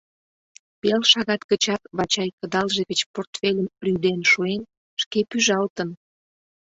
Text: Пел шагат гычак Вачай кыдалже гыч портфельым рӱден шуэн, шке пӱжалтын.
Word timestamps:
Пел 0.81 1.01
шагат 1.11 1.41
гычак 1.49 1.81
Вачай 1.97 2.29
кыдалже 2.39 2.81
гыч 2.89 3.01
портфельым 3.13 3.67
рӱден 3.85 4.19
шуэн, 4.31 4.61
шке 5.01 5.19
пӱжалтын. 5.29 5.89